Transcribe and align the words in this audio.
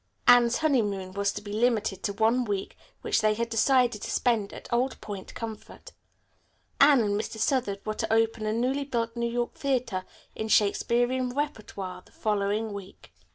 Anne's 0.27 0.57
honeymoon 0.57 1.11
was 1.11 1.31
to 1.31 1.43
be 1.43 1.53
limited 1.53 2.01
to 2.01 2.11
one 2.13 2.43
week 2.43 2.75
which 3.01 3.21
they 3.21 3.35
had 3.35 3.49
decided 3.51 4.01
to 4.01 4.09
spend 4.09 4.51
at 4.51 4.67
Old 4.73 4.99
Point 4.99 5.35
Comfort. 5.35 5.91
Anne 6.79 7.01
and 7.01 7.21
Mr. 7.21 7.37
Southard 7.37 7.85
were 7.85 7.93
to 7.93 8.11
open 8.11 8.47
a 8.47 8.51
newly 8.51 8.83
built 8.83 9.15
New 9.15 9.29
York 9.29 9.53
theatre 9.53 10.03
in 10.35 10.47
Shakespearian 10.47 11.29
repetoire 11.35 12.01
the 12.03 12.13
following 12.13 12.73
week. 12.73 13.13